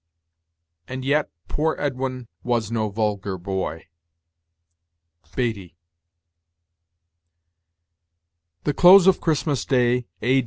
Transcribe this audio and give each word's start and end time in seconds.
"And 0.87 1.05
yet, 1.05 1.29
poor 1.47 1.75
Edwin 1.77 2.27
was 2.43 2.71
no 2.71 2.89
vulgar 2.89 3.37
boy." 3.37 3.85
Beattie. 5.35 5.77
The 8.63 8.73
close 8.73 9.05
of 9.05 9.21
Christmas 9.21 9.63
Day, 9.63 10.07
A. 10.23 10.39